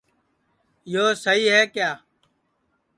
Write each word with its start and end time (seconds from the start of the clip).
یو 0.93 1.05
سئہی 1.23 1.45
ہے 1.53 1.61
کیا 1.73 1.91